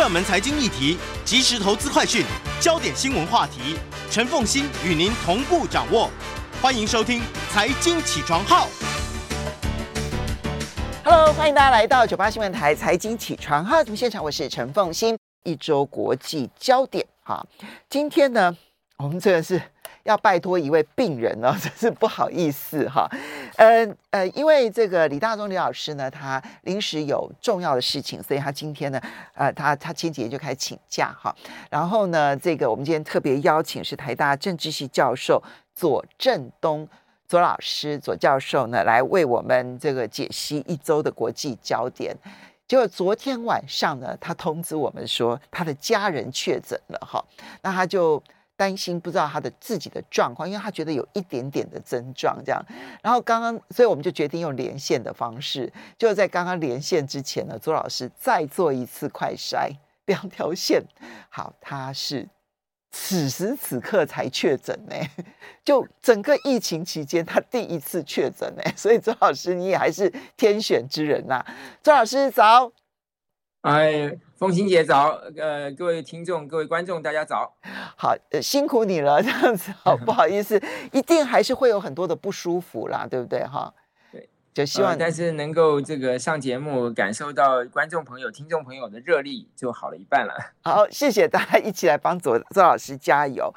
[0.00, 0.96] 热门财经议题、
[1.26, 2.24] 即时投资快讯、
[2.58, 3.76] 焦点新闻话题，
[4.10, 6.08] 陈凤欣与您同步掌握。
[6.62, 7.20] 欢迎收听
[7.52, 8.66] 《财经起床号》。
[11.04, 15.18] Hello，欢迎大家来到九八新闻台《财经起床号》节目现场，我是陈凤欣。
[15.44, 17.46] 一周国际焦点，哈，
[17.90, 18.56] 今天呢，
[18.96, 19.60] 我们这个是。
[20.04, 23.06] 要拜托一位病人哦，真是不好意思哈。
[23.60, 28.98] 呃呃，因为这个李大中李老师呢，他临时有重要的事情，所以他今天呢，
[29.34, 31.34] 呃，他他前几天就开始请假哈。
[31.68, 35.42] 然后呢，这个我们今天特别邀请是台大政治系教授
[35.74, 36.88] 左正东
[37.28, 42.16] 左老师左教授呢，来为我们这个解析一周的国际焦点。
[42.66, 47.22] 结果昨天晚上呢，他通知我们说他的家人确诊了哈，
[47.60, 48.22] 那他就。
[48.60, 52.62] 担心不知道他的自己的状况，因为他觉得有一点点的症状这样。
[53.02, 55.72] 然后刚刚，所以我们就决定用连线的方式。
[55.96, 60.82] 就在刚刚连线之前呢，左老师再做一次快筛，两条线。
[61.30, 62.28] 好，他是
[62.90, 64.94] 此时此刻才确诊呢，
[65.64, 68.62] 就整个疫情期间他第一次确诊呢。
[68.76, 71.46] 所以左老师你也还是天选之人呐、啊。
[71.82, 72.70] 左老师早。
[73.62, 77.54] 哎，凤馨姐早，呃，各位听众、各位观众，大家早。
[77.94, 80.58] 好，呃，辛苦你了，这样子，好， 不好意思，
[80.92, 83.44] 一定还是会有很多的不舒服啦，对不对？
[83.44, 83.70] 哈，
[84.10, 90.34] 对，就希望、呃，但是能够这个上节目，感受到观众朋友、听众朋友的热力，就好了一半了。
[90.64, 93.52] 好，谢谢大家一起来帮左左老师加油。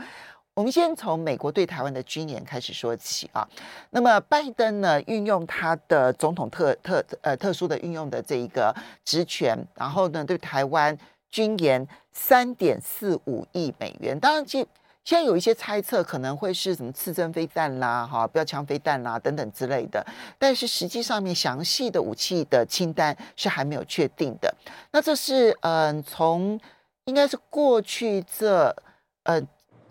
[0.56, 3.48] 我们先从美国对台湾的军演开始说起啊。
[3.90, 8.74] 那么拜登呢，运用他的总统特特呃特殊的运用的这一个
[9.04, 10.96] 职权，然后呢，对台湾
[11.32, 14.20] 军演三点四五亿美元。
[14.20, 14.64] 当然，现
[15.04, 20.06] 现在有一些猜测，可能会是什么刺针飞弹啦、哈标枪飞弹啦等等之类的。
[20.38, 24.54] 但是实际上面详细的武器的清单是还没有确定的。
[24.92, 26.60] 那这是嗯、从
[27.06, 28.76] 应该是过去这
[29.24, 29.42] 呃。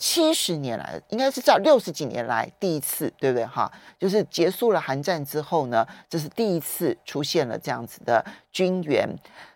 [0.02, 3.46] 七十年来，应该是在六十几年来第一次，对不对？
[3.46, 3.70] 哈，
[4.00, 9.08] 就是结束了韩战之后呢，这是第一次出现了这样子的军援。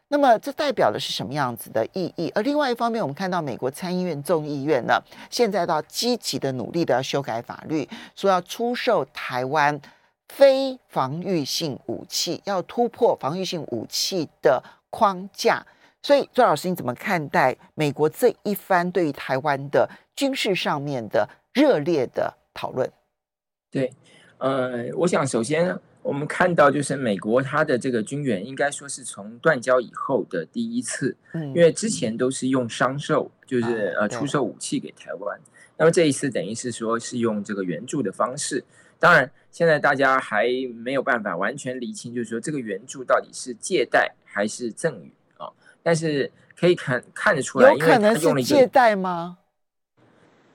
[0.07, 2.31] 那么，这代表的是什么样子的意义？
[2.33, 9.81] 而另外一方面，我们看到美国参议院、众议院呢，现在到积极的努力的要修改法律，说要出售台湾
[10.29, 15.67] 非防御性武器，要突破防御性武器的框架。
[16.01, 22.91] 所以，周老师，你怎么看待美国这一番对于台湾的军事上面的热烈的讨论？
[23.71, 23.93] 对，
[24.39, 35.39] 呃，我想首先我们看到就是美国它的这个军援，应该说是从断交以后的第一次，嗯，因为之前都是用商售，就是呃出售武器给台湾，
[35.77, 38.65] 那么这一次等于是说是用这个援助的方式。
[38.99, 45.13] 当然，现在大家还没有办法完全厘清，就是说这个援助到底是借贷还是赠与。
[45.83, 46.29] 但是
[46.59, 49.39] 可以看看得出来，有可能是借贷吗？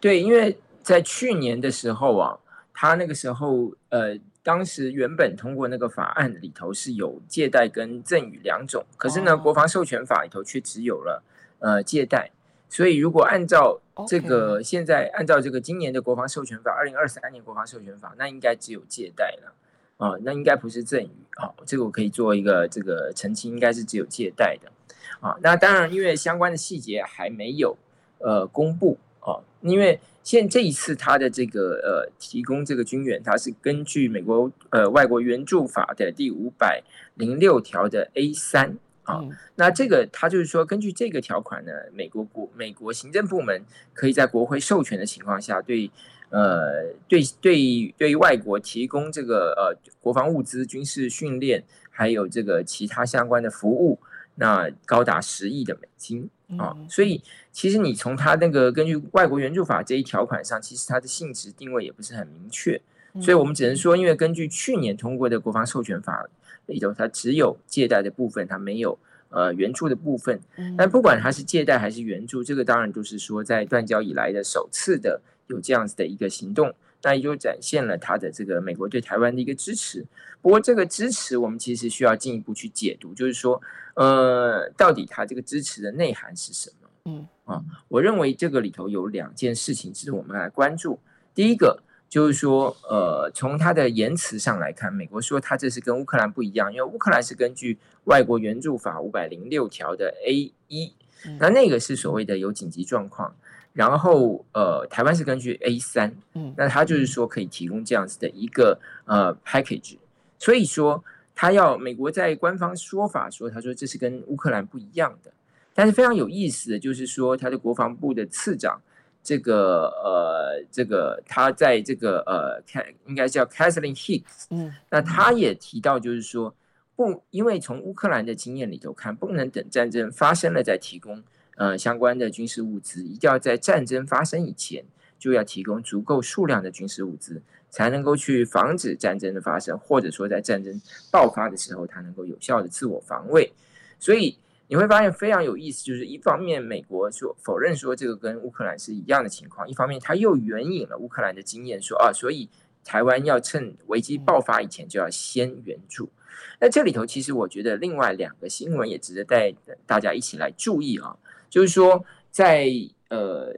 [0.01, 2.37] 对，因为在去年的时候啊，
[2.73, 11.23] 他那个时候呃，当时原本通过那个法案里头是有借贷跟赠与两种，可是呢，国防授权法里头却只有了
[11.59, 12.31] 呃借贷。
[12.67, 19.53] 所以如果按照这个现在按照这个今年的国防授权法，二零二三年国防授权法，那应该只有借贷了
[19.97, 24.71] 啊，那应该不是赠与啊，这个我可以做一个这个澄清，应该是只有借贷的。
[25.19, 27.77] 啊，那当然，因为相关的细节还没有
[28.19, 36.83] 呃公布啊，因为现这一次他的这个呃提供这个军援，它是根据美国呃外国援助法的第五百
[37.15, 39.21] 零六条的 A 三啊，
[39.55, 43.63] 那这个他就是说，根据这个条款呢，美国国美国行政部门
[43.93, 45.89] 可以在国会授权的情况下对，
[46.29, 53.99] 呃对对对于外国提供这个呃国防物资、军事训练，还有这个其他相关的服务。
[54.35, 57.21] 那高达十亿的美金啊，所以
[57.51, 62.81] 其实你从他那个根据外国援助法这一条款上，其实它的性质定位也不是很明确，
[63.21, 66.27] 所以我们只能说，因为根据去年通过的国防授权法
[66.65, 68.97] 里头，它只有借贷的部分，它没有
[69.29, 70.39] 呃援助的部分。
[70.77, 76.73] 但不管它是借贷还是援助，这个当然就是说在断交以来的首次的有这样子的一个行动。
[77.03, 80.05] 那也就展现了他的这个美国对台湾的一个支持。
[80.39, 83.59] 不过这个支持我们其实需要进一步去解读，就是说，
[83.95, 86.89] 呃，到底他这个支持的内涵是什么？
[87.05, 90.99] 嗯啊，我认为这个里头有两件事情值得我们来关注。
[91.33, 100.93] 第一个就是说，呃，从他的言辞上来看，美国说他这是跟乌克兰不一样，因为乌克兰是根据外国援助法五百零六条的 A 一，
[101.39, 103.33] 那那个是所谓的有紧急状况，
[103.73, 109.97] 然后呃，台湾是根据 A 三，嗯，那他就是说可以提供这样子的一个呃 package，
[110.37, 111.03] 所以说
[111.41, 115.31] 他要美国在官方说法说，他说这是跟乌克兰不一样的。
[115.73, 118.79] 但是非常有意思的就是说，他的国防部的次长，
[119.23, 126.53] 这个呃，这个他在这个呃，看应该叫 Kathleen Hicks，嗯，那他也提到，就是说
[126.95, 131.23] 不，因为从乌克兰的经验里头看，不能等战争发生了再提供
[131.57, 134.85] 呃相关的军事物资，一定要在战争发生以前
[135.17, 140.79] 就要提供足够数量的军事物资，才能够去防止战争的发生，或者说在战争
[141.11, 143.51] 爆发的时候，它能够有效的自我防卫，
[143.97, 144.37] 所以。
[144.67, 152.47] 你会发现非常有意思，就是一方面美国说否认说这个跟乌克兰是一样的情况，一方面他又援引了乌克兰的经验说啊，所以
[152.85, 156.09] 台湾要趁危机爆发以前就要先援助。
[156.57, 159.53] 那这里头其实我觉得另外两个新闻也值得带
[159.85, 161.17] 大家一起来注意啊，
[161.49, 162.69] 就是说在
[163.09, 163.53] 呃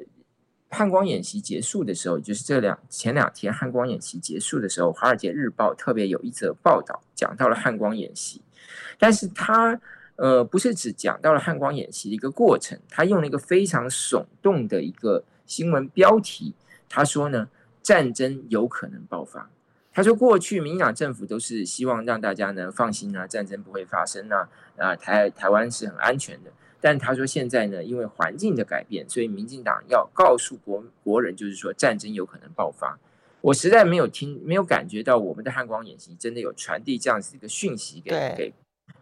[0.73, 8.41] 汉光演习结束的时候，就是这两前两天汉光演习结束的时候，《华尔街日报》特别有一则报道讲到了汉光演习，
[8.97, 9.79] 但是他。
[10.15, 16.53] 呃，不是只讲到了汉光演习的一个过程，他用了一个非常耸动的一个新闻标题，
[16.87, 17.49] 他说呢，
[17.81, 19.49] 战争有可能爆发。
[19.91, 24.47] 他说过去民进党政府都是希望让大家呢放心啊，战争不会发生啊，
[24.77, 26.51] 啊台台湾是很安全的。
[26.83, 32.99] 但他说现在呢，因为环境的改变，所以民进党要告诉国国人，就是说战争有可能爆发。
[33.39, 38.53] 我实在没有听，没有感觉到我们的汉光演习真的有传递这样子一个讯息给给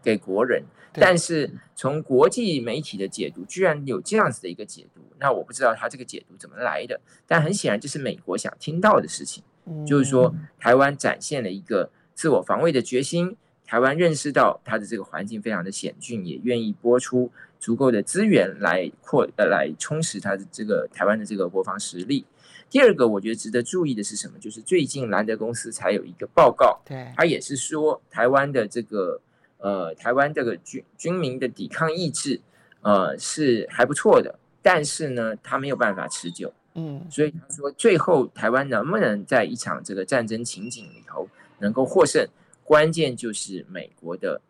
[0.04, 0.64] 给国人。
[0.94, 7.02] 但是从国际媒体的解读，居然有这样子的一个解读，那我不知道他这个解读怎么来的。
[7.26, 9.44] 但很显然，这是美国想听到的事情，
[9.88, 13.36] 就是说台湾展现了一个自我防卫的决心，
[13.66, 22.26] 台湾认识到它的这个环境非常的险峻，也愿意播出足够的资源来扩呃来充实它的这个台湾的这个国防实力。
[22.70, 24.38] 第二个，我觉得值得注意的是什么？
[24.38, 29.22] 就是最近兰德公司才有一个报告，对，他也是说台湾的这个。
[29.64, 32.42] 呃，台湾这个军军民的抵抗意志，
[32.82, 36.52] 呃，是还不错的，但是呢，他没有办法持久。
[36.74, 41.30] 嗯，所以他说，最后台湾能不能在一场这个战争情景里头
[41.60, 42.28] 能够获胜，
[42.64, 44.42] 关键就是美国的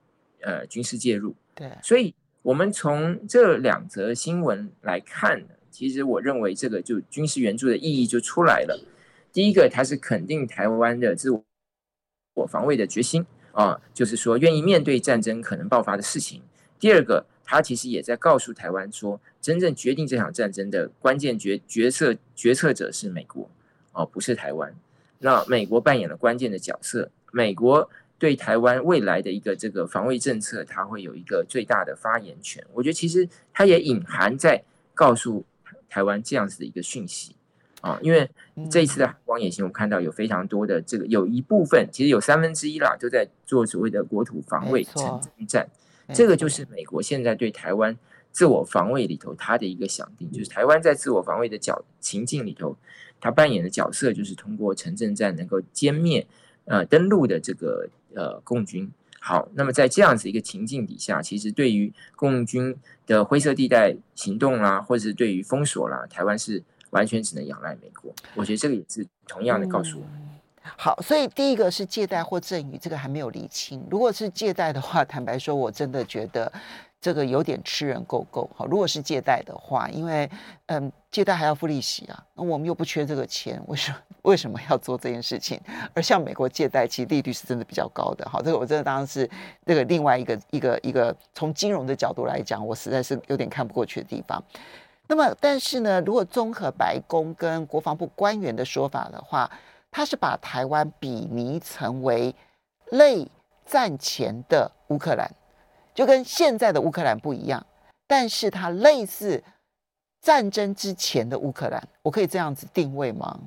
[0.43, 1.35] 呃军事介入。
[1.53, 8.83] 对，所以我们从这两则新闻来看呢，其实我认为这个就军事援助的意义就出来了。
[9.31, 11.29] 第一个，它是肯定台湾的自
[12.33, 13.25] 我防卫的决心。
[13.53, 16.41] 啊，就是说愿意面对战争可能爆发的事情。
[16.79, 23.49] 第二个，它其实也在告诉台湾说，真正决定这场战争的关键决决策决策者是美国，
[23.91, 24.73] 哦，不是台湾。
[25.19, 27.89] 那美国扮演了关键的角色，美国
[28.21, 32.63] 对台湾未来的一个这个防卫政策，它会有一个最大的发言权。
[32.71, 34.63] 我觉得其实它也隐含在
[34.93, 35.43] 告诉
[35.89, 37.35] 台湾这样子的一个讯息。
[37.81, 38.29] 啊，因为
[38.69, 45.67] 这一次的海光演习，我们看到有非常多的这个，有一部分其实有三分之一啦，都在做所谓的国土防卫、城镇战。
[46.13, 47.97] 这个就是美国现在对台湾
[48.31, 52.77] 自我防卫里头它的一个想定，就是台湾在自我防卫的角情境里头，
[53.19, 56.27] 它扮演的角色就是通过城镇战能够歼灭
[56.65, 58.91] 呃登陆的这个呃共军。
[59.19, 62.75] 好，那么在这样子一个情境底下，其实对于共军
[63.05, 66.63] 的灰色地带行动啦，或者是对于封锁啦，台湾是。
[66.91, 70.11] 完全只能仰赖美国，我觉得这个也是同样的告诉我们。
[70.75, 73.81] 好，所以第一个是借贷或赠与，这个还没有厘清。
[73.89, 76.51] 如果是借贷的话，坦白说，我真的觉得
[77.01, 78.47] 这个有点吃人够够。
[78.55, 80.29] 好，如果是借贷的话，因为
[80.67, 85.59] 嗯，借贷还要付利息啊，那我们又不缺这个钱，为什么 为什么要做这件事情？
[85.95, 88.29] 而像美国借贷，其实利率是真的比较高的。
[88.29, 89.27] 好，这个我真的当然是
[89.65, 94.41] 这个另外一个一个一个从金融的角度来讲，我实在是有点看不过去的地方。
[95.07, 99.49] 那么，但是呢，如果综合白宫跟国防部官员的说法的话，
[99.89, 102.33] 他是把台湾比拟成为
[102.91, 103.27] 类
[103.65, 105.29] 战前的乌克兰，
[105.93, 107.65] 就跟现在的乌克兰不一样，
[108.07, 109.43] 但是它类似
[110.21, 113.39] 战争之前的乌克兰，我可以这样子定位吗？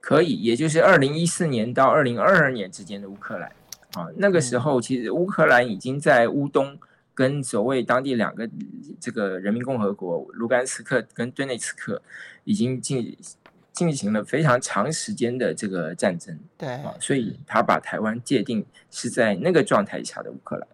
[0.00, 3.50] 可以，也就是二零一四年到二零二二年之间的乌克兰
[3.94, 6.78] 啊，那个时候其实乌克兰已经在乌东。
[7.16, 8.50] 跟所谓当地两个
[9.00, 12.02] 这个人民共和国卢甘斯克跟顿内茨克
[12.42, 13.16] 已经进
[13.72, 20.66] 进行了非常长时间的这个战争，对啊，所以他把台湾界定是在那个状态下的乌克兰。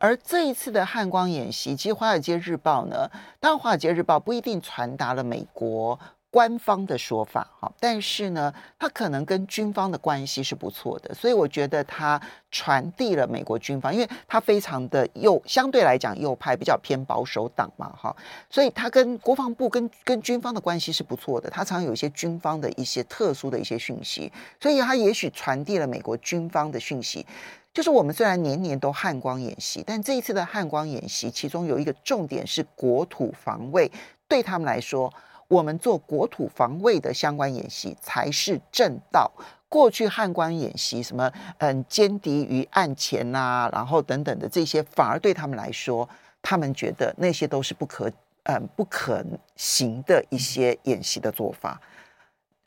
[0.00, 5.96] 而这一次的汉光演习，其实《华尔街日报》呢，当然《华尔街日报》不一定传达了美国。
[6.32, 12.20] 官方的说法，哈，但是呢，它可能跟军方的关系是不错的，所以我觉得它
[12.52, 18.14] 传递了美国军方，因为它非常的右，相对来讲右派，比较偏保守党嘛，哈，
[18.48, 27.26] 所以它跟国防部跟跟军方的关系是不错的，它常有一些军方的一些特殊的一些讯息，所以它也许传递了美国军方的讯息，
[27.72, 33.90] 就是我们虽然年年都汉光演习，但这一次的汉光演习，其中有一个重点是国土防卫，
[34.28, 35.12] 对他们来说。
[35.48, 39.28] 我们做国土防卫的相关演习才是正道。
[39.68, 46.08] 过去汉光演习，什么嗯，歼敌于岸前呐、啊，然后等等的这些，反而对他们来说，
[46.40, 48.08] 他们觉得那些都是不可
[48.44, 49.24] 嗯不可
[49.56, 51.80] 行的一些演习的做法。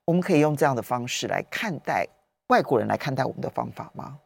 [0.04, 2.06] 我们可以用这样的方式来看待
[2.48, 4.18] 外国人来看待我们的方法吗？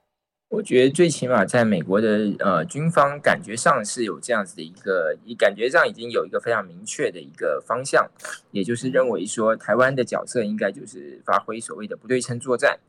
[0.49, 8.09] 我觉得最起码在美国的呃军方感觉上是有这样子的一个，感觉上已经有一个非常明确的一个方向，
[8.51, 12.79] 也就是认为说台湾的角色应该就是发挥所谓的不对称作战。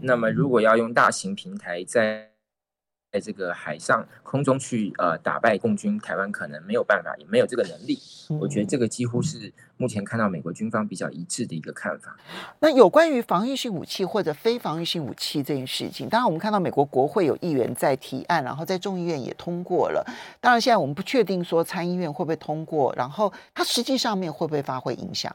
[0.00, 2.30] 那么如果要用大型平台在
[3.10, 7.98] 在这个海上空中去呃打败共军，台湾可能没有办法，也没有这个能力。
[8.38, 12.14] 我觉得这个几乎是目前看到美国军方比较一致的一个看法。
[12.60, 20.04] 那有关于防御性武器或者非防御性武器这件事情，当然我们看到美国国会有议员在提案，然后在众议院也通过了。
[20.38, 25.34] 当然现在我们不确定说参议院会不会通过，然后它实际上面会不会发挥影响？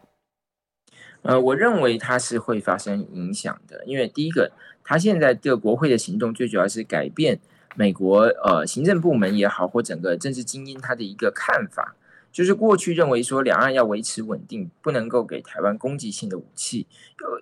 [1.24, 4.51] 呃，我认为它是会发生影响的，因为第一个，
[4.84, 7.39] 它现在这个国会的行动最主要是改变。
[7.75, 11.96] 美国呃行政部门也好，或整个政治精英他的一个看法，
[12.32, 16.86] 就是过去认为说两岸要维持稳定，不能够给台湾攻击性的武器，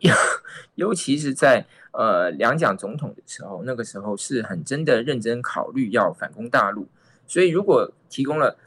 [0.02, 0.14] 尤
[0.76, 6.88] 尤其是在呃两蒋总统的时候，那个时候是很真的认真考虑要反攻大陆，
[7.28, 8.58] 所以如果提供了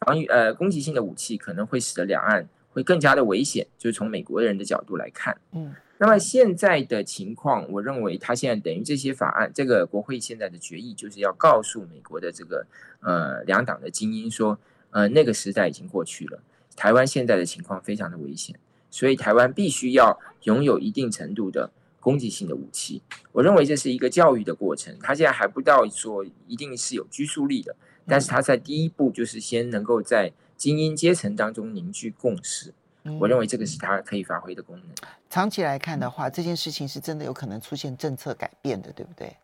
[0.00, 5.74] 防御呃攻击性的武器，可能会使得两岸会更加的危险，就是从美国人的角度来看，嗯。
[6.02, 12.66] 那么现在的情况，我认为他现在等于这些法案，这个国会现在的决议就是要告诉美国的这个
[13.02, 14.58] 呃两党的精英说，
[14.90, 16.42] 呃那个时代已经过去了，
[16.74, 18.58] 台湾现在的情况非常的危险，
[18.90, 23.00] 所以台湾必须要拥有一定程度的攻击性的武器。
[23.30, 27.76] 我认为这是一个教育的过程，他现在还不到说一定是有拘束力的，
[28.08, 32.74] 但是他在第一步就是先能够在精英阶层当中凝聚共识。
[33.18, 34.86] 我认为这个是它可以发挥的功能。
[35.28, 39.36] 长期来看的话，这件事情是真的有可能出现政策改变的，对不对？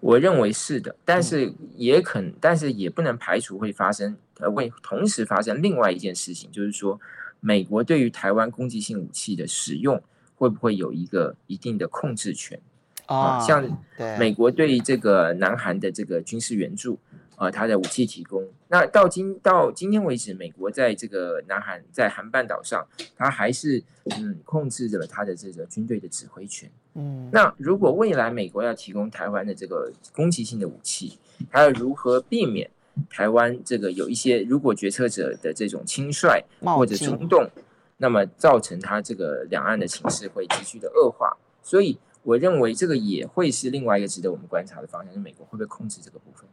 [0.00, 6.98] 我认为是的，但是也可能，但是也不能排除会发生，呃，会同时发生另外一件事情，就是说，
[7.38, 10.02] 美国对于台湾攻击性武器的使用，
[10.34, 12.58] 会不会有一个一定的控制权？
[13.06, 13.78] 啊、哦，像
[14.18, 16.98] 美国对于这个南韩的这个军事援助。
[17.40, 26.70] 呃，他的武器提供，那到今到今天为止，美国在这个南韩在韩半岛上，他还是嗯控制着他的这个军队的指挥权。
[26.96, 31.18] 嗯，那如果未来美国要提供台湾的这个攻击性的武器，
[31.48, 32.70] 还要如何避免
[33.08, 37.48] 台湾这个有一些如果决策者的这种轻率或者冲动，
[37.96, 41.34] 那么造成他这个两岸的情势会急剧的恶化？
[41.62, 46.46] 所以我认为这个也会是另外一个值得我们观察的方向，是美国会不会控制这个部分？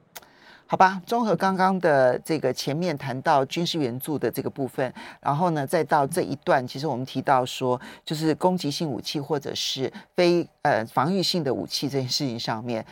[0.70, 12.86] 好吧，综合刚刚的这个前面谈到军事援助的这个部分，然后呢，再到这一段，其实我们提到说，就是攻击性武器或者是非呃防御性的武器这件事情上面，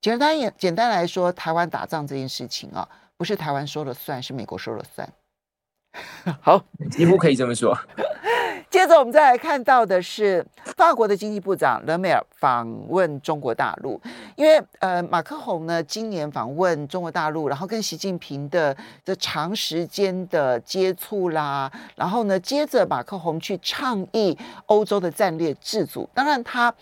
[0.00, 5.06] 简单也简单来说，台湾打仗这件事情啊，不是台湾说了算，是美国说了算。
[6.40, 7.76] 好，几乎可以这么说。
[8.70, 10.44] 接着我们再来看到的是
[10.76, 13.98] 法国的经济部长勒梅尔访问中国大陆，
[14.36, 26.06] 因为呃马克宏呢今年访问中国大陆，然后跟习近平的这长时间的接触啦，然后呢接着马克宏去倡议欧洲的战略自主。
[26.12, 26.72] 当然他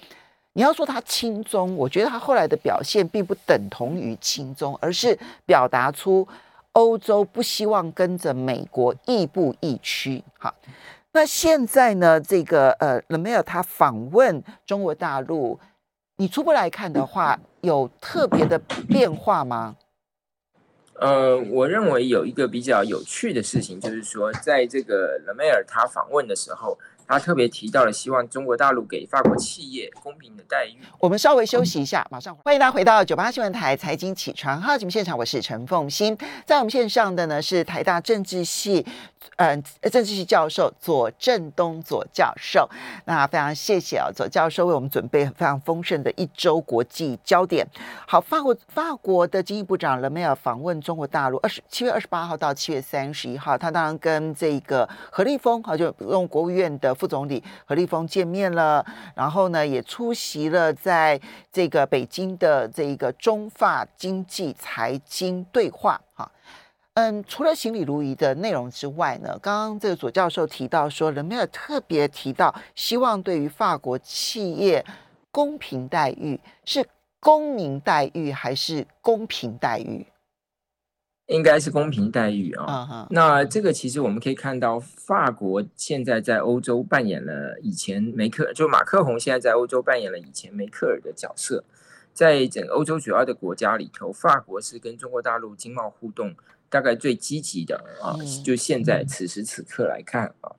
[0.54, 6.26] 你要说他亲中，我觉得他后来的表现并不等同于亲中，而是表达出
[6.72, 10.24] 欧洲不希望跟着美国亦步亦趋。
[10.36, 10.52] 好。
[11.16, 12.20] 那现在呢？
[12.20, 15.58] 这个呃，勒梅尔他访问中国大陆，
[16.18, 19.76] 你初步来看的话，有特别的变化吗？
[21.00, 30.76] 呃，我认为有一个比较有趣的事情，就是说，在这个勒梅尔他访问的时候，他特别提到了希望中国大陆给法国企业公平的待遇。
[30.98, 38.86] 我们稍微休息一下，马上欢迎大家回到九八新闻台财经起床号节目现场，我是陈凤欣，在我们线上的呢是台大政治系，
[39.36, 42.68] 嗯、呃，政治系教授左正东左教授。
[43.04, 47.64] 那非常谢谢啊，左教授为我们准备非常丰盛的一周国际焦点。
[48.06, 56.96] 好，法国法国的经济部长勒梅尔访问中国大陆，二十七月二十八号到七月三十一号，他当然跟这个何立峰啊，就用国务院的。
[56.96, 58.82] 副总理何立峰见面了，
[59.14, 61.20] 然后呢，也出席了在
[61.52, 66.00] 这个北京的这个中法经济财经对话。
[66.14, 66.26] 哈，
[66.96, 74.82] 嗯，除了行礼如仪的内容之外呢，刚刚这个左教授提到说，人没有特别提到，希望对于法国企业
[75.30, 76.86] 公平待遇，是
[77.20, 80.06] 公民待遇还是公平待遇？
[81.26, 82.64] 应该是公平待遇啊。
[82.64, 83.06] Uh huh.
[83.10, 91.62] 那这个其实我们可以看到，法国现在在欧洲扮演了以前梅克，就马克宏现在在欧洲扮演了以前梅克尔的角色。
[92.14, 96.34] 在整个欧洲主要的国家里头，法国是跟中国大陆经贸互动
[96.68, 98.14] 大概最积极的啊。
[98.18, 98.42] Uh.
[98.42, 100.50] 就现在此时此刻来看啊，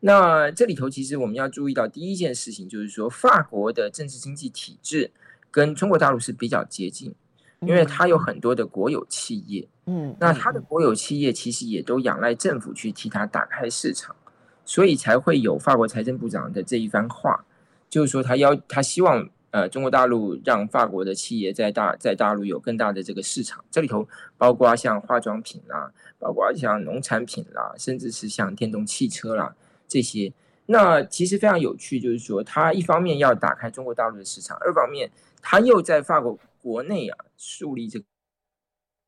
[0.00, 5.10] 那这里头其实我们要注意到第一件事情，就是说法国的政治经济体制
[5.50, 7.14] 跟中国大陆是比较接近。
[7.60, 14.14] 因为它有很多的国有企业，嗯，那它的国有企业其实也都仰赖政府去替它打开市场，
[14.62, 17.46] 所以才会有法国财政部长的这一番话，
[17.88, 29.56] 就是说他要他希望呃中国大陆让法国的企业在大在大陆有更大的这个市场，这里头包括像化妆品啦，包括像农产品啦，甚至是像电动汽车啦
[29.88, 30.30] 这些。
[30.66, 35.10] 那其实非常有趣，就是说它一方面要打开中国大陆的市场，二方面
[35.40, 36.38] 它又在法国。
[36.66, 38.02] 国内啊，树立这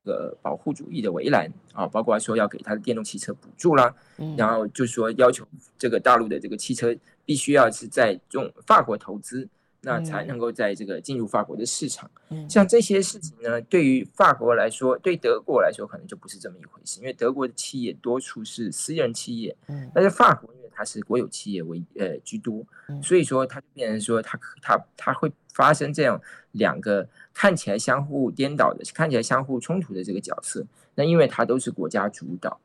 [0.05, 3.93] 个保护主义的围栏啊，包括说要给它的电动汽车补助啦，
[4.37, 5.45] 然后就是说要求
[5.77, 9.49] 这个大陆的这个汽车必须要是在中法国投资，
[9.81, 12.09] 那才能够在这个进入法国的市场。
[12.49, 19.55] 像这些事情呢，对于法国来说，对德国来说可能就不是这么一回事，因为德国的企业多数是私人企业，
[19.93, 22.65] 但是法国因为它是国有企业为呃居多，
[23.01, 26.21] 所以说它就变成说它它它会发生这样
[26.51, 27.07] 两个。
[27.31, 32.59] 看起来相互颠倒的，看起来相互冲突的这个角色，那因为它都是国家主导。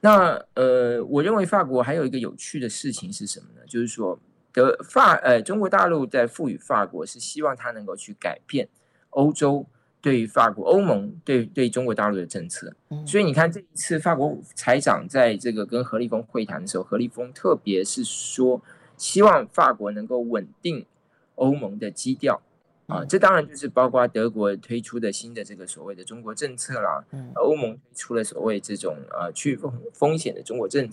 [0.00, 3.60] 那呃，我认为法国还有一个有趣的事情是什么呢？
[3.68, 4.18] 就是说
[4.56, 8.66] 德法呃中国大陆在赋予法国是希望它能够去改变
[9.10, 9.66] 欧洲
[10.00, 12.74] 对于法国欧盟对对中国大陆的政策。
[13.06, 18.62] 所以你看这一次法国财长在这个跟何立峰会谈的时候，何立峰特别是说
[18.96, 20.86] 希望法国能够稳定
[21.34, 22.40] 欧盟的基调。
[22.86, 30.88] 啊，这当然就是包括德国推出的新的这个所谓的中国政策啦，欧盟推出了所谓这种呃去风风险的中国政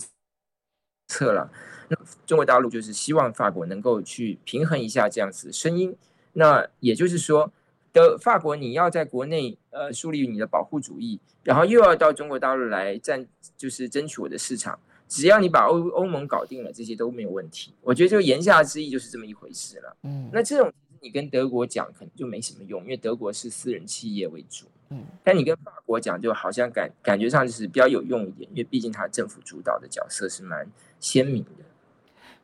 [1.14, 1.52] 策了。
[1.90, 5.96] 那中国大陆就是希望法国能够去平衡一下这样子的声音。
[6.34, 7.52] 那也就是说，
[7.94, 14.80] 的法国你要在国内呃树立你的保护主义，然后又要到中国大陆来占，就是争取我的市场。
[15.08, 17.74] 只要你把欧欧盟搞定了，这些都没有问题。
[17.82, 19.96] 我觉得就言下之意就是这么一回事了。
[20.04, 20.74] 嗯，那这种。
[21.06, 24.68] 你跟德国讲可能就没什么用，因为德国是私人企业为主。
[24.94, 30.68] 嗯，但你跟法国讲，就好像感感觉上就是比较有用一点，因为毕竟它政府主导的角色是蛮
[31.00, 31.66] 鲜明的。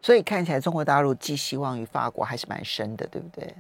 [0.02, 3.56] 所以看起来中国大陆寄希望于法国还是蛮深的，对不对？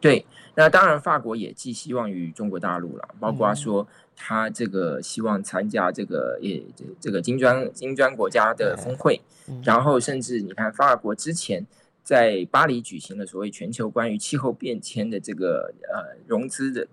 [0.00, 6.62] 对，那当然法国也寄希望于中国大陆了，包括说他这个希望参加这个也
[7.00, 11.64] 这个金砖金砖国家的峰会，嗯、然后甚至你看法国之前。
[12.04, 16.88] 在巴黎举行了所谓全球关于气候变迁的这个呃融资的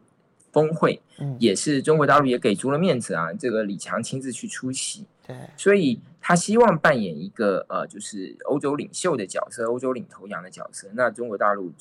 [0.55, 11.73] 峰会，嗯，也是中国大陆也给足了面子啊，这个李强亲自去出席，对，所以他希望扮演一个呃就是欧洲领袖的角色，欧洲领头羊的角色，那中国大陆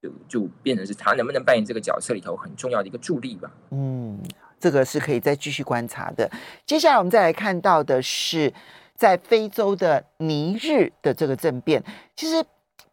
[0.00, 4.22] 就就变成是他能不能扮演这个角色里头很重要的一个助力吧，嗯，
[4.60, 6.30] 这个是可以再继续观察的。
[6.64, 8.52] 接下来我们再来看到的是。
[8.98, 11.84] 在非洲的尼日的这个政变，
[12.16, 12.42] 其实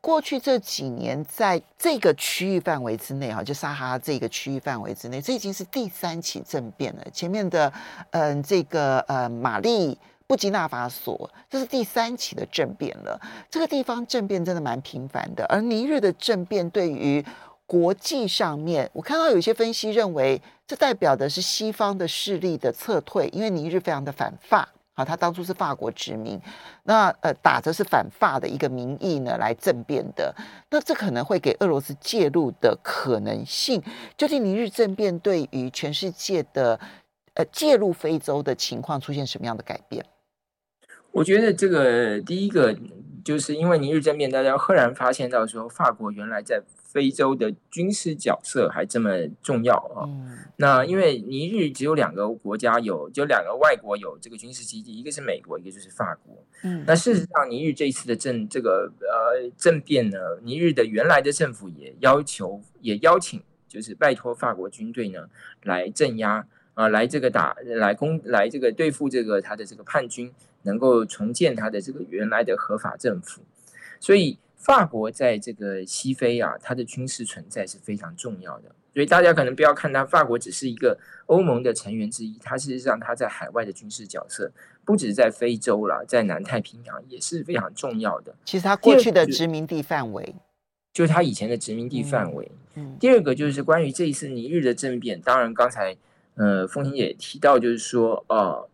[0.03, 7.03] 过去这几年在这个区域范围之内，哈，就撒哈拉这个区域范围之内，这已经是第三起政变了。
[7.13, 7.71] 前面的，
[8.11, 13.17] 嗯，这个呃，马利、布基纳法索，这是第三起的政变了。
[13.49, 17.23] 这个地方政变真的蛮频繁的，而尼日的政变对于
[17.65, 24.67] 国际上面，我看到有些分析认为，这代表的是西方的势力的撤退，因为尼日非常的反法。
[24.93, 26.39] 啊，他当初是法国殖民，
[26.83, 30.35] 那呃打着是反法的一个名义呢来政变的，
[30.69, 33.81] 那这可能会给俄罗斯介入的可能性。
[34.15, 36.79] 究竟尼日政变对于全世界的
[37.33, 40.05] 呃介入非洲的情况出现什么样的改变？
[41.11, 42.75] 我觉得这个第一个
[43.23, 46.61] 就是因为尼日政变，大家赫然发现到说，法国原来在
[46.93, 50.05] 非洲的军事角色还这么重要啊。
[50.07, 56.45] 嗯、那因为尼日只有两个国家有，就两个外国有这个军事基地，一个是美国，一个就是法国。
[56.61, 65.27] 嗯，那事实上，尼日这一次的政这个呃政变呢，尼日的原来的政府也要求也邀请，就是拜托法国军队呢
[65.63, 66.45] 来镇压。
[66.75, 73.43] 啊，来这个打来攻来这个对付这个他的这个叛军，能够重建他的这个原来的合法政府。
[73.99, 78.73] 所以法国在这个西非啊，它的军事存在是非常重要的。
[78.93, 84.51] 所以大家可能不要看它，法国只是一个欧盟的成员之一，它事实上它在海外的军事角色，
[84.85, 88.33] 不只是在非洲啦，在南太平洋也是非常重要的。
[88.45, 90.35] 其实它过去的殖民地范围，
[90.93, 92.49] 就是它以前的殖民地范围。
[92.75, 95.95] 嗯，第二个就是关于这一次尼日的政变，当然刚才。
[96.35, 98.67] 呃，凤馨也提到，就是说，呃，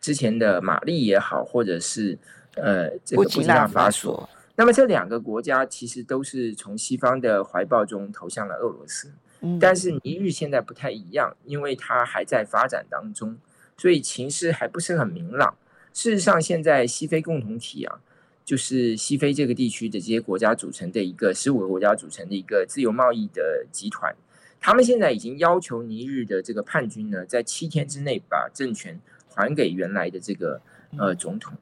[0.00, 2.18] 之前的马利也好，或者是
[2.54, 9.12] 呃这个布基纳法索，那么这两个国家其实都是从西方的怀抱中投向了俄罗斯。
[9.40, 13.36] 嗯，但是尼日现在不太一样，因为它还在发展当中，
[13.76, 15.54] 所以情势还不是很明朗。
[15.92, 18.00] 事实上，现在西非共同体啊，
[18.44, 24.16] 就是西非这个地区的这些国家组成的一个十五个国家组成的一个自由贸易的集团。
[24.58, 28.98] 他们现在已经要求尼日的这个叛军呢，在七天之内把政权
[29.34, 30.60] 还给原来的这个
[30.98, 31.52] 呃总统，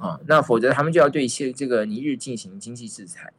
[0.00, 3.32] 啊，那否则他们就要对一些这个尼日进行经济制裁。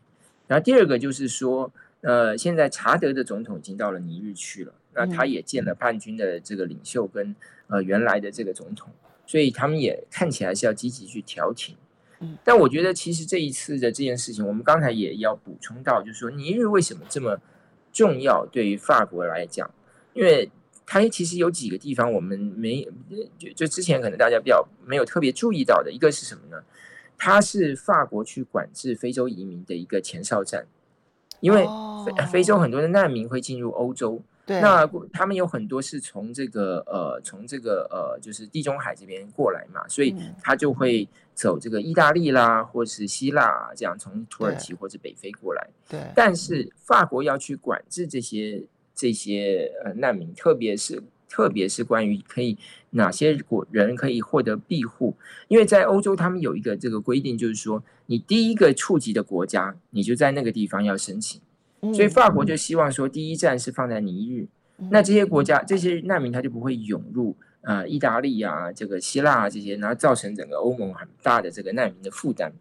[0.47, 1.71] 然后第二个就是说，
[2.01, 7.35] 呃，现在查德的总统已经到了尼日去了，那他也见了叛军的这个领袖跟
[7.67, 8.89] 呃原来的这个总统，
[9.25, 11.75] 所以他们也看起来是要积极去调停。
[12.43, 17.39] 但我觉得其实这一次的这件事情，我们刚才也要补充到，就是说尼日为什么这么。
[17.93, 19.71] 重要对于法国来讲，
[20.13, 20.51] 因为
[20.89, 22.87] 它其实有几个地方我们没
[23.37, 26.63] 就就之前可能大家比较没有特别注意到的，一个是什么呢？
[27.17, 30.65] 它是法国去管制非洲移民的一个前哨站，
[31.41, 31.67] 因为
[32.05, 34.21] 非非洲很多的难民会进入欧洲。
[34.45, 45.67] 对，那他们有很多是从这个呃，从这个呃，就是地中海这边过来嘛，所以他就会走这个意大利啦，或是希腊啊，这样从土耳其或者北非过来。
[45.89, 48.63] 对，但是法国要去管制这些
[48.97, 52.57] 这些呃难民，特别是特别是关于可以
[52.89, 55.15] 哪些国人可以获得庇护，
[55.47, 61.39] 因为在欧洲他们有一个这个规定，就是说你第一个触及的国家，你就在那个地方要申请。
[61.93, 64.47] 所以法国就希望说，第一站是放在尼日，
[64.89, 72.51] 那这些国家这些难民他就不会涌入呃意大利啊，这个希腊啊这些，然后造成整个欧盟很大的这个难民的负担。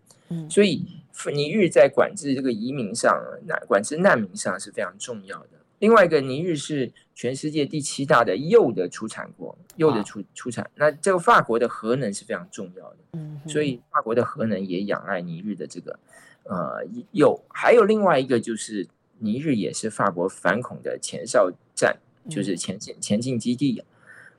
[0.51, 0.85] 所以
[1.33, 5.49] 尼日在管制这个移民上，那管制难民上是非常重要的。
[5.79, 10.71] 另外一个，尼日是全世界第七大的铀的出产国，铀的出出产。
[10.75, 15.99] 那这个法国的核能是非常重要的，所以法国的核能也仰赖尼日的这个
[16.45, 17.43] 呃铀。
[17.49, 18.87] 还有另外一个就是。
[19.19, 21.97] 尼日也是法国反恐的前哨站，
[22.29, 23.83] 就是前进前进基地。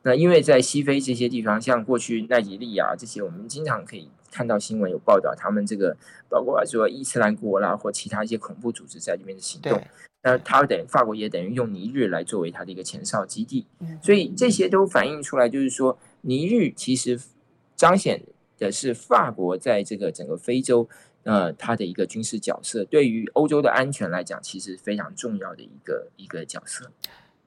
[0.04, 5.96] 那因为在西非这些地方，像过去奈及利亚这些，我们经常可以看到新闻有报道，他们这个
[6.30, 9.82] 包括说伊斯兰国啦或其他一些恐怖组织在这边的行动。
[10.22, 13.66] 那他等于法国也等于用尼日来作为他的一个前哨基地，
[14.02, 17.20] 所以这些都反映出来，就是说尼日其实
[17.76, 18.22] 彰显
[18.60, 20.88] 的是法国在这个整个非洲。
[21.24, 26.90] 呃，他的一个军事角色，对于欧洲的安全来讲，其实非常重要的一个一个角色，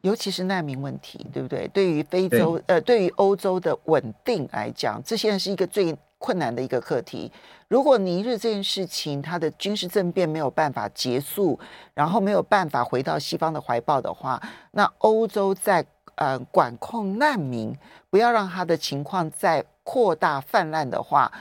[0.02, 1.66] 尤其是难民问题，对不对？
[1.68, 7.32] 对于非洲，呃，对于欧洲的稳定来讲，这现在是一个最困难的一个课题。
[7.66, 11.58] 如果尼日这件事情，他的军事政变没有办法结束，
[11.92, 17.76] 然后没有办法回到西方的怀抱的话，那欧洲在呃管控难民，
[18.08, 21.32] 不要让他的情况再扩大泛滥的话。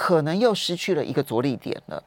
[0.00, 2.04] 可能又失去了一个着力点了。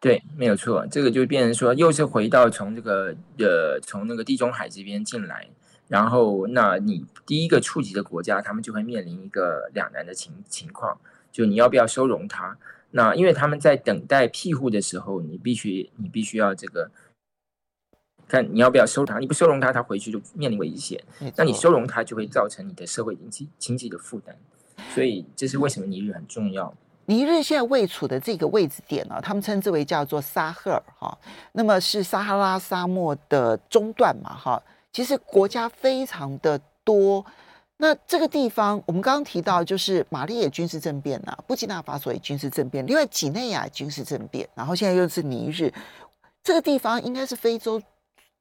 [0.00, 5.46] 对，没有错，这个就变成说，又是回到从这个呃，从那个地中海这边进来，
[5.86, 10.98] 然后那你第一个触及的国家，他们就会面临一个两难的情情况，
[11.30, 12.56] 就你要不要收容他？
[12.90, 16.90] 那因为他们在等待庇护的时候，你必须你必须要这个
[18.26, 21.02] 看你要不要收他，你不收容他，他回去就面临危险。
[21.36, 24.36] 那你收容他，就会造成你的社会经济经济的负担。
[24.94, 26.72] 所以这是为什么尼日很重要。
[27.06, 31.16] 尼日现在位处的这个位置点呢、啊，他们称之为叫做撒赫尔哈，
[31.52, 34.62] 那么是撒哈拉沙漠的中段嘛哈。
[34.92, 37.24] 其实国家非常的多，
[37.82, 45.72] 那这个地方我们刚刚提到，就是马利也军事政变啊，布基纳法索也军事政变，另外几内亚军事政变，然后现在又是尼日，
[46.44, 47.80] 这个地方应该是非洲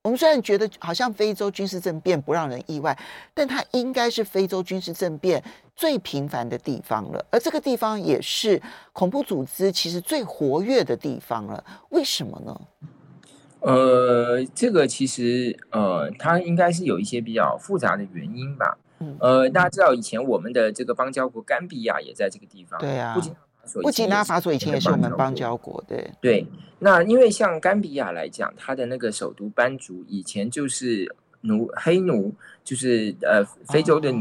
[0.01, 2.97] 我们虽然觉得好像非洲军事政变不让人意外，
[3.33, 5.41] 但它应该是非洲军事政变
[5.73, 11.63] 最频繁的地方了，而这个地方也是恐怖组织其实最活跃的地方了。
[11.91, 12.61] 为什么呢？
[13.61, 18.77] 呃，这个其实呃，它应该是有一些比较复杂的原因吧。
[18.99, 22.79] 嗯，呃，大家知道以前我们的这个邦交国甘比亚也在这个地方。
[22.79, 23.15] 对啊。
[23.83, 26.47] 布吉拉法索以前也是我们邦交国，对对。
[26.79, 32.33] 那因为像甘比亚来讲，它的那个首都班竹以前就是奴黑奴，
[32.63, 34.11] 就是呃非洲的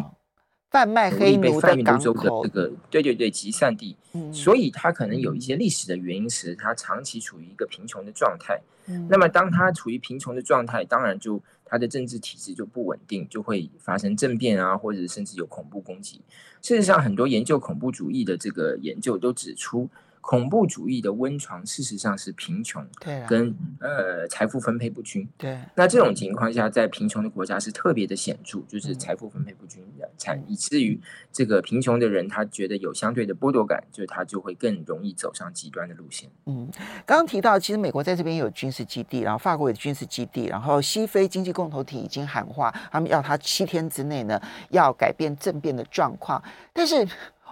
[0.70, 3.96] 贩卖黑奴的港口的这个，对对对，集散地。
[4.12, 8.60] 嗯，所以它可能有一些历史的原因，使它长期处于一个贫穷的状态。
[8.86, 11.40] 嗯，那么当它处于贫穷的状态，当然就。
[11.68, 16.20] 他的政治体制就不稳定，就会发生政变啊，或者甚至有恐怖攻击。
[16.62, 19.88] 事实上，很多研究恐怖主义的这个研究都指出。
[20.20, 25.26] 恐怖主义的温床，事实上是贫穷，对，跟呃财富分配不均。
[25.36, 31.00] 对，那这种情况下，在贫穷的国家是特别的显著，就是财富分配不均，的产、以至于
[31.32, 36.28] 这个贫穷的人他觉得有相对的剥夺感，就是他就会更容易走上极端的路线。
[36.46, 36.68] 嗯，
[37.06, 47.06] 刚刚提到，其实美国在这边有军事基地，然后法国有军事基地，然后西非经济共同体已经喊话，他们要他七天之内呢要改变政变的状况，但是。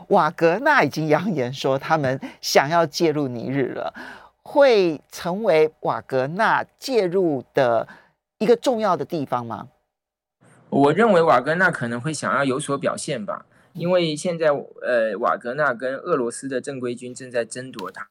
[0.08, 3.94] 瓦格纳已经扬言说，他们想要介入尼日了，
[4.42, 7.88] 会成为瓦格纳介入的
[8.38, 9.68] 一个重要的地方吗？
[10.68, 14.48] 我认为瓦格纳可能会想要有所表现吧，因为现在
[14.82, 18.08] 呃，瓦格纳跟俄罗斯的正规军正在争夺他，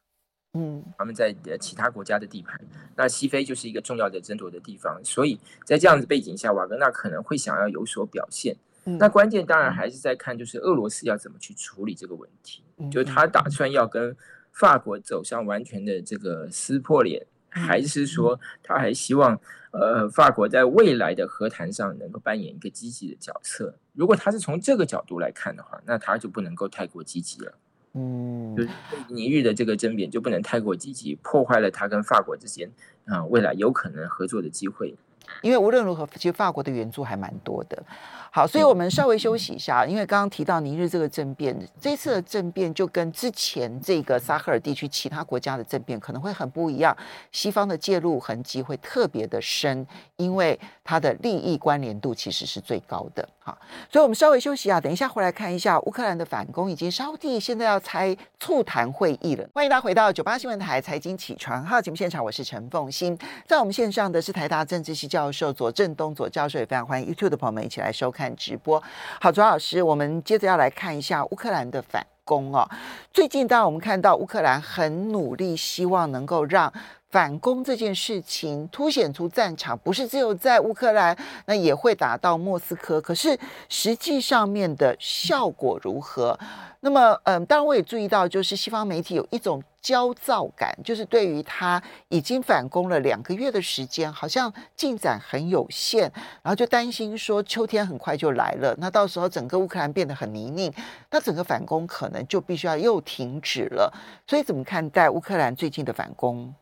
[0.54, 2.58] 嗯，他们在其他国家的地盘，
[2.96, 8.56] 那西非就是一个重要的争夺的地方，所以在这样子背景下，瓦格纳可能会想要有所表现。
[8.98, 14.16] 那关键当然还是在看，就是俄罗斯要怎么去处理这个问题，就是他打算要跟
[14.52, 19.40] 法国走向完全的这个撕破脸，还是说他还希望
[19.72, 23.74] 呃法国在未来的和谈上能够扮演一个积极的角色？
[23.92, 27.58] 如果他是从这个角度来看的话，那他就不能够太过积极了。
[27.94, 28.68] 嗯，就是
[29.08, 32.70] 尼日的这个争辩就不能太过积极，破坏了他跟法国之间
[33.06, 34.94] 啊未来有可能合作的机会。
[35.42, 37.82] 因为无论如何，其实法国的援助还蛮多的。
[38.30, 46.94] 好，所以我们稍微休息一下，因为刚刚提到尼日这个政变，这次的政变就跟之前这个撒赫尔地区其他国家的政变可能会很不一样，
[47.32, 49.86] 西方的介入痕迹会特别的深，
[50.16, 53.26] 因为它的利益关联度其实是最高的。
[53.46, 53.56] 好，
[53.88, 59.48] 所以我们稍微休息啊，等一下回来看一下乌克兰的反攻已经稍地现在要开促谈会议了。
[59.54, 68.34] 欢迎大家回到九八新闻台财经起床号节目现场，我是陈凤欣，在我们线上的是台大政治系教授左正东左教授，也非常欢迎 YouTube 的朋友们一起来收看。
[68.34, 68.82] 直播
[69.20, 72.68] 好，左老师，我们接着要来看一下乌克兰的反攻哦。
[73.10, 76.70] 最近，当然我们看到乌克兰很努力，希望能够让
[77.08, 83.00] 反攻这件事情凸显出战场，不是只有在乌克兰，那也会打到莫斯科。
[83.00, 83.38] 可是
[83.70, 86.38] 实际上面的效果如何？
[86.80, 89.62] 那么，嗯，当然我也注意到，就是西方媒体有一种。
[89.86, 96.10] 焦躁感，就是对于他已经反攻了两个月的时间，好像进展很有限，
[96.42, 100.74] 然后就担心说秋天很快就来了，那到时候整个乌克兰变得很泥泞，
[101.12, 103.92] 那整个反攻可能就必须要又停止了。
[104.26, 106.52] 所以怎么看待乌克兰最近的反攻？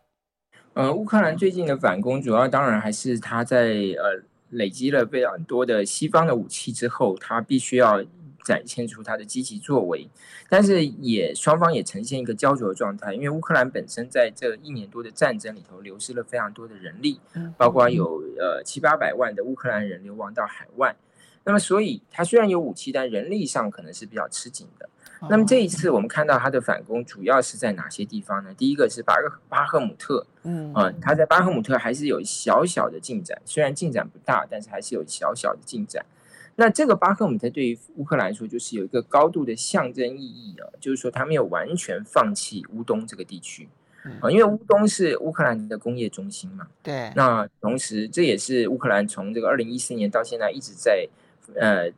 [0.75, 8.05] 呃，乌克兰最近的反攻，主要当然还是他在呃累积了非常多的西方的武器之后，他必须要。
[8.45, 10.07] 展现出他的积极作为，
[10.51, 17.19] 但是也双方也呈现一个焦灼的状态，因为乌克兰本身在这一年多的战争里头流失了非常多的人力，
[17.57, 20.95] 包括有呃七八百万的乌克兰人流亡到海外，
[21.45, 24.89] 那么所以他虽然有武器，但人力上可能是比较吃紧的。
[25.31, 28.53] 那么这一次我们看到他的反攻主要是在哪些地方呢？
[28.53, 36.05] 第一个是巴赫巴赫姆特，嗯，呃，他在巴赫姆特还是有小小的进展，虽然进展不大，但是还是有小小的进展。
[36.57, 43.69] 那这个巴赫姆特对于乌克兰来说，就是有一个高度的象征意义啊，就是说他没有完全放弃乌东这个地区
[44.21, 46.69] 啊，因为乌东是乌克兰的工业中心嘛。
[46.81, 47.13] 对。
[47.17, 51.09] 那同时，这也是乌克兰从这个二零一四年到现在一直在
[51.57, 51.91] 呃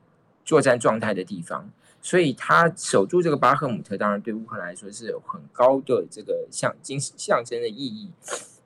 [0.42, 8.10] 作战状态的地方，所以他守住这个巴赫姆特，当然对乌克兰来说是有很高的这个象精象征的意义。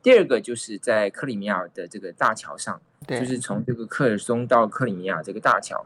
[0.02, 2.80] 第二个就是在克里米亚的这个大桥上。
[3.06, 5.84] 就是从这个克尔松到克里米亚这个大桥，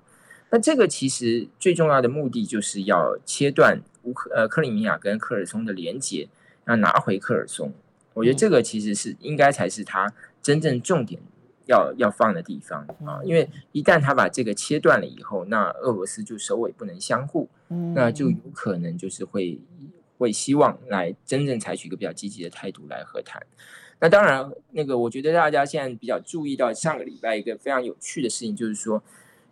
[0.51, 6.29] 那这个其实最重要的目的就是要切断乌克呃克里米亚跟科尔松的连接，
[6.67, 7.73] 要拿回科尔松。
[8.13, 11.21] 我觉得这个其实是应该才是他真正重点
[11.67, 17.49] 要要放的地方啊，因为一旦他把这个切断了以后，那俄罗斯就首尾不能相顾，
[17.95, 19.59] 那就有可能就是会
[20.19, 23.43] 会希望来真正采取一个比较积极的态度来和谈。
[24.05, 29.03] 那当然，那个我觉得大家现在比较注意到上个礼拜一个非常有趣的事情，就是说，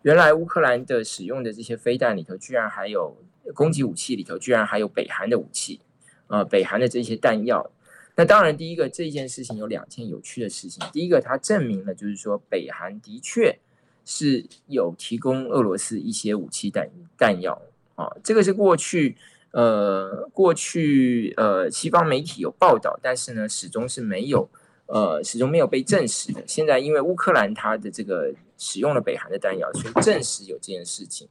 [0.02, 3.16] 原来乌克兰的使用的这些飞弹里头，居然还有
[3.54, 5.80] 攻击武器里头，居然还有北韩的武器，
[6.26, 7.70] 呃，北韩的这些弹药。
[8.14, 10.86] 那当然，第一个这件事情有两件有趣的事情。
[10.92, 13.58] 第一个，它证明了就是说，北韩的确
[14.04, 17.62] 是有提供俄罗斯一些武器弹弹药
[17.94, 19.16] 啊，这个是过去。
[19.52, 24.48] 呃，过去呃，西方媒体有报道，但是呢，始终是没有
[24.86, 26.42] 呃，始终没有被证实的。
[26.46, 31.28] 现在因为乌克兰它的这个使用了北韩的弹药，所以证实有这件事情。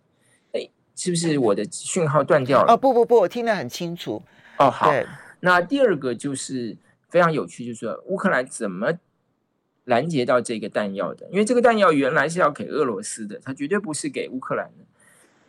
[0.53, 2.73] 哎，是不是我的讯号断掉了？
[2.73, 4.21] 哦，不不不，我听得很清楚。
[4.57, 4.91] 哦，好。
[5.39, 6.77] 那第二个就是
[7.09, 8.93] 非常有趣，就是说乌克兰怎么
[9.85, 11.27] 拦截到这个弹药的？
[11.31, 14.85] 因为这个弹药原来是要给俄罗斯的，它绝对不是给乌克兰的。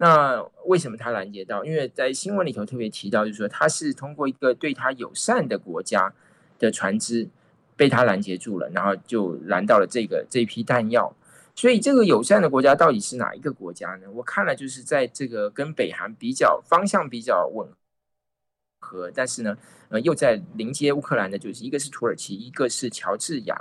[0.02, 1.64] 那为什么他拦截到？
[1.64, 6.12] 因为在新闻里头特别提到，就是说他是通过一个对他友善的国家
[6.58, 7.28] 的船只
[7.76, 11.14] 被他拦截住了，然后就拦到了这个这批弹药。
[11.54, 14.10] 所以这个友善的国家到底是哪一个国家呢？
[14.10, 17.68] 我看了，就是在这个跟北韩比较方向比较吻
[18.80, 19.56] 合，但是呢，
[19.88, 23.56] 呃，又在临接乌克兰的，就是一个是土耳其，一个是乔治亚。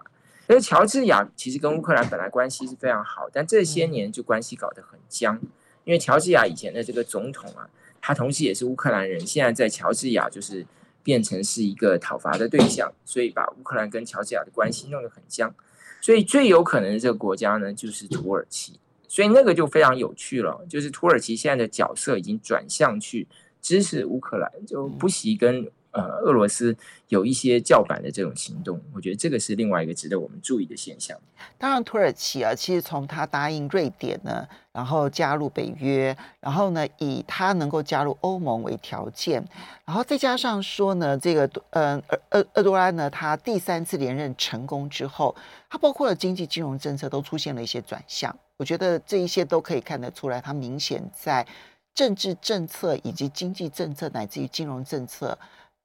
[0.48, 5.40] 而乔治亚其实跟乌克兰本来关系是非常好，但这些年就关系搞得很僵。
[5.84, 7.70] 因为乔治亚以前的这个总统啊，
[8.02, 10.66] 他同时也是乌克兰人，现在在乔治亚就是
[11.04, 15.54] 变成是一个讨伐的对象，所以把乌克兰跟乔治亚的关系弄得很僵。
[16.00, 18.80] 所以最有可能的这个国家呢，就是土耳其。
[19.08, 23.28] 所以那个就非常有趣了，就是土耳其现在的角色已经转向去
[23.62, 25.70] 支持乌克兰，就不惜跟。
[25.92, 26.76] 呃，俄罗斯
[27.10, 31.18] 有一些叫板的这种行动，我觉得这个是另外一个值得我们注意的现象。
[31.58, 39.44] 当然，土耳其啊，其实从他答应瑞典呢，然后加入北约，然后呢，以他能够加入欧盟为条件，
[39.84, 45.36] 然后再加上说呢，这个呃，厄厄多安呢，他第三次连任成功之后，
[45.70, 48.34] 他包括了经济金融政策都出现了一些转向。
[48.56, 51.46] 我觉得这一些都可以看得出来，他明显在
[51.94, 55.38] 政治政策以及经济政策乃至于金融政策。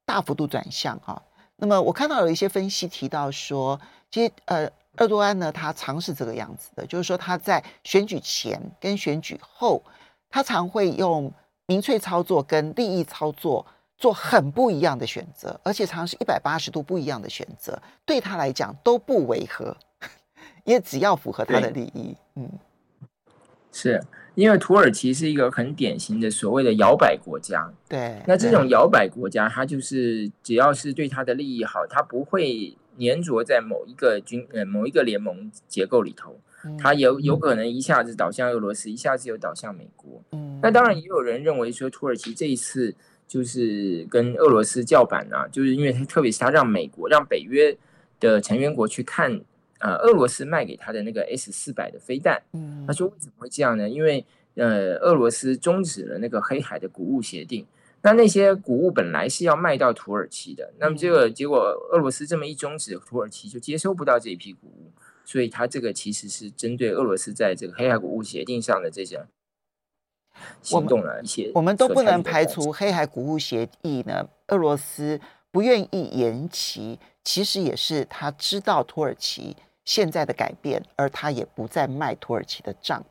[0.07, 1.21] 大幅度转向啊！
[1.57, 3.77] 那么我看到有一些分析提到说，
[4.09, 9.83] 其实呃，厄多安呢，他常是这个样子的，就是说他在选举前跟选举后，
[10.29, 11.29] 他常会用
[11.65, 13.65] 民粹操作跟利益操作
[13.97, 19.75] 做很不一样的选择，而且常常是一百八十度不一样的选择，对他来讲都不违和，
[20.63, 22.49] 也只要符合他的利益，嗯，
[23.73, 24.01] 是。
[24.37, 36.39] 因为土耳其是一个很典型的所谓的摇摆国家，对，那这种摇摆国家，它就是只要是对它的利益好，它不会黏着在某一个军呃某一个联盟结构里头，
[36.77, 40.21] 它有有可能一下子倒向俄罗斯，一下子又倒向美国。
[40.33, 42.93] 嗯，那当然也有人认为说，土耳其这一次
[43.27, 47.75] 就是跟俄罗斯叫板啊，就是因为它特别是它让美国让北约
[48.19, 49.41] 的成员国去看。
[49.79, 53.87] 呃，俄罗斯卖给他的那个 S 四百的飞弹，嗯，他说为什么会这样呢？
[53.87, 57.63] 因为呃，俄罗斯终止了那个黑海的谷物协定，
[58.01, 61.59] 那那些谷物本来是要卖到土耳其的，那么这个结果
[61.91, 64.91] 俄罗斯这么一终止，土耳其就接收不到这一批谷物，
[65.23, 69.23] 所以他这个其实是针对俄罗斯在这个黑海谷物协定上的这些
[70.63, 79.55] 行动了一些我，我们都不能排除黑海谷物协议呢，俄罗斯不愿意延期，其实也是他知道土耳其。
[79.87, 83.01] 现在的改变，而他也不再卖土耳其的账。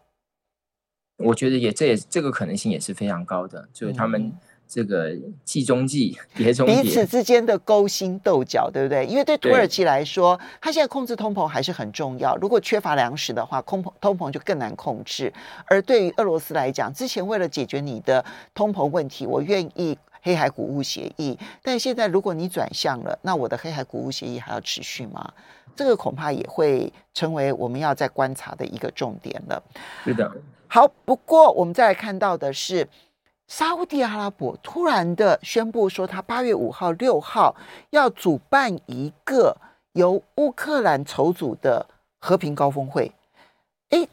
[1.16, 4.30] 我觉得也这也这个可能性也是非常高的，就是他们
[4.68, 9.06] 这个计中计， 别中彼此之间的勾心斗角，对不对？
[9.06, 12.36] 因为对土耳其来说，他现在控制通膨还是很重要。
[12.36, 15.32] 如果缺乏粮食的话，通膨通膨就更难控制。
[15.64, 25.32] 而对于俄罗斯来讲，之前为了解决你的通膨问题，我愿意黑海谷物协议，但现在如果你转向了，那我的黑海谷物协议还要持续吗？
[25.76, 29.62] 这个恐怕也会成为我们要在观察的一个重点了。
[30.02, 30.32] 是的，
[30.66, 30.88] 好。
[31.04, 32.88] 不过我们再来看到的是，
[33.46, 37.54] 沙乌地阿拉伯突然的宣布说，他八月五号、六号
[37.90, 39.56] 要主办一个
[39.92, 41.86] 由乌克兰筹组的
[42.18, 43.12] 和平高峰会。
[43.90, 44.08] 诶，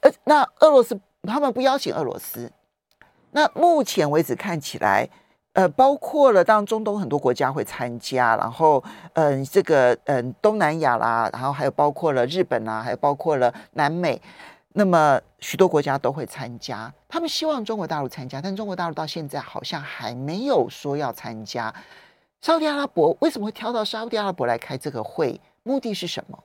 [0.00, 2.50] 呃，那俄罗斯他们不邀请俄罗斯。
[3.30, 5.08] 那目前为止看起来。
[5.56, 14.20] 呃，包括了当中东很多国家会参加，然后嗯、呃，这个嗯、呃、东南亚啦，然后还有包括了日本啦，还有包括了南美，
[14.74, 16.92] 那么许多国家都会参加。
[17.08, 21.74] 他们希望中国大陆参加，但中国大陆到现在好像还没有说要参加。
[22.42, 25.40] 沙乌地阿拉伯为什么会挑到沙乌地阿拉伯来开这个会？
[25.62, 26.38] 目的是什么？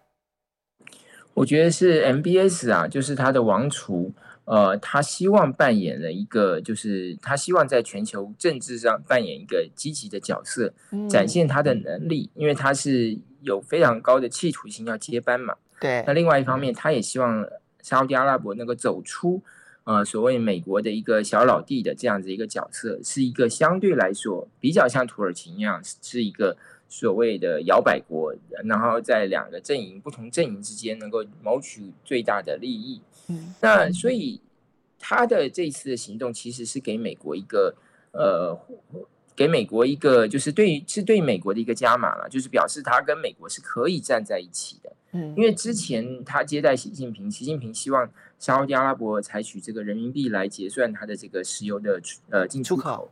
[1.34, 4.10] 我觉得是 MBS 啊，就是他的王储。
[4.52, 10.74] 呃，他希望扮演了一个，就是他希望在全球政治上扮演一个积极的角色，
[11.10, 15.56] 展现他的能力，因为他是有非常高的企图心要接班嘛。
[15.80, 16.04] 对。
[16.06, 17.48] 那另外一方面，他也希望
[17.82, 19.42] 沙乌地阿拉伯能够走出
[19.86, 26.58] 呃所谓美国的一个小老弟的这样子一个角色，是一个相对来说比较像土耳其一样，是一个
[26.90, 28.36] 所谓的摇摆国，
[28.66, 33.02] 然后在两个阵营不同阵营之间能够谋取最大的利益。
[33.62, 34.40] 那所以
[35.00, 37.76] 他的这一次的行动其实是给美国一个
[38.12, 38.58] 呃，
[39.36, 44.94] 给美国一个就是对于是对美国的一个加码了，就是表示他跟美国是可以站在一起的。
[45.14, 48.10] 嗯，因为之前他接待习近平，习近平希望
[48.40, 53.12] 沙乌地阿拉伯采取这个人民币来结算他的这个石油的呃进出口。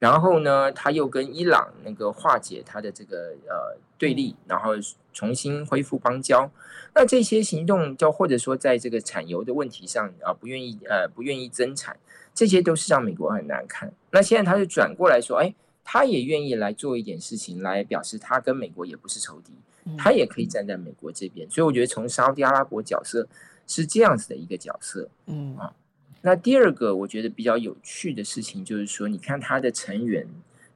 [0.00, 4.72] 然后呢，他又跟伊朗那个化解他的这个呃对立，然后
[5.12, 6.50] 重新恢复邦交。
[6.94, 11.96] 那这些行动，就或者说在这个产油的问题上啊，不愿意呃不愿意增产，
[12.34, 13.92] 这些都是让美国很难看。
[14.10, 19.52] 那现在他就转过来说，哎，他也愿意来做一点事情，来表示他跟美国也不是仇敌，
[19.98, 21.48] 他也可以站在美国这边。
[21.50, 23.28] 所以我觉得从沙乌地阿拉伯角色
[23.66, 25.74] 是这样子的一个角色，嗯啊。
[26.22, 30.26] 那第二个我觉得比较有趣的事情就是说，你看它的成员，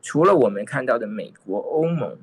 [0.01, 2.17] 除了我们看到的美国、欧盟，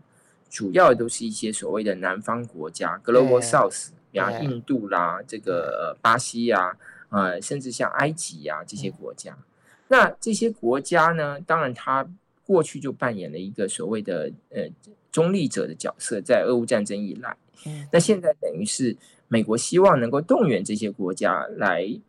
[0.50, 6.76] 主要都是一些所谓的南方国家 （Global South），比方印度啦、这个巴西呀、
[7.10, 9.38] 啊，呃，甚至像埃及呀、啊、这些国家。
[9.90, 12.08] 那这些国家呢，当然它
[12.44, 14.68] 过去就扮演了一个所谓的呃
[15.12, 17.38] 中立者的角色，在俄乌战争以来。
[17.92, 18.98] 那现在等于是
[19.28, 22.00] 美国希望能够动员这些国家来。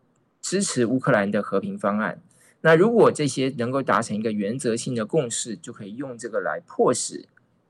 [0.42, 2.20] 支持乌克兰的和平方案。
[2.60, 7.24] 那如果这些能够达成一个原则性的共识，就可以用这个来迫使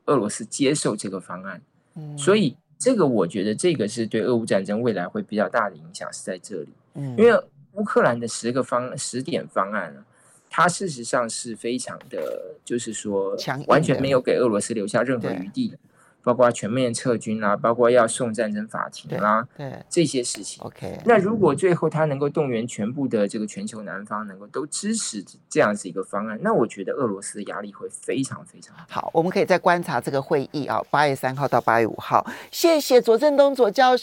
[0.07, 1.63] 俄罗斯接受这个方案。
[1.95, 6.69] 嗯，所以这个我觉得这个是对俄乌战争未来会比较大的影响是在这里。
[6.95, 7.33] 嗯，因为
[7.73, 10.05] 乌克兰的十个方十点方案，
[10.51, 13.35] 它事实上是非常的，就是说
[13.67, 15.79] 完全没有给俄罗斯留下任何余地的。
[16.23, 20.63] 包括全面撤军啦、啊，包括要送战争法庭啦、对这些事情。
[20.65, 29.11] OK，那如果最后他能够动员全部的这个全球南方，能够都支持这样子一个方案，那我觉得俄罗斯的压力会非常非常好。
[29.13, 32.27] 我们可以再观察这个会议啊，八月三号到八月五号。
[32.51, 34.03] 谢谢左正东左教授。